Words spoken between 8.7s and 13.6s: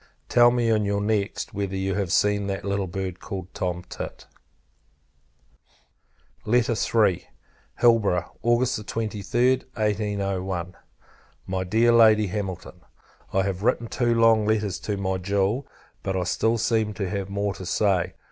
23d, 1801. MY DEAR LADY HAMILTON, I